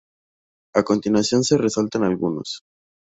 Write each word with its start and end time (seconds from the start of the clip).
A 0.73 0.81
continuación 0.81 1.43
se 1.43 1.59
resaltan 1.59 2.03
algunos. 2.03 2.63